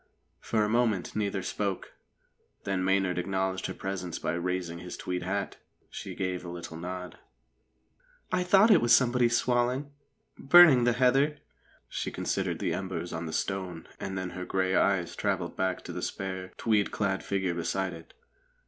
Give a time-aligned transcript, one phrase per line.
[0.39, 1.91] For a moment neither spoke;
[2.63, 5.57] then Maynard acknowledged her presence by raising his tweed hat.
[5.91, 7.19] She gave a little nod.
[8.31, 9.91] "I thought it was somebody swaling
[10.39, 11.37] burning the heather."
[11.87, 15.93] She considered the embers on the stone, and then her grey eyes travelled back to
[15.93, 18.15] the spare, tweed clad figure beside it.